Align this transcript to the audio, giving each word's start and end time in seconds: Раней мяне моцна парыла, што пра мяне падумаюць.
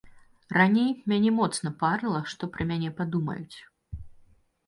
Раней 0.59 0.87
мяне 1.13 1.33
моцна 1.39 1.73
парыла, 1.83 2.21
што 2.33 2.43
пра 2.55 2.67
мяне 2.71 2.89
падумаюць. 3.01 3.57